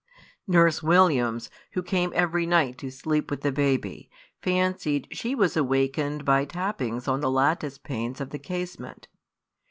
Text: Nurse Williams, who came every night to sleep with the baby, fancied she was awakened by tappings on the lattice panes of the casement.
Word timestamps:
Nurse 0.47 0.81
Williams, 0.81 1.51
who 1.73 1.83
came 1.83 2.11
every 2.15 2.47
night 2.47 2.79
to 2.79 2.89
sleep 2.89 3.29
with 3.29 3.41
the 3.41 3.51
baby, 3.51 4.09
fancied 4.41 5.07
she 5.11 5.35
was 5.35 5.55
awakened 5.55 6.25
by 6.25 6.43
tappings 6.43 7.07
on 7.07 7.19
the 7.21 7.29
lattice 7.29 7.77
panes 7.77 8.19
of 8.19 8.31
the 8.31 8.39
casement. 8.39 9.09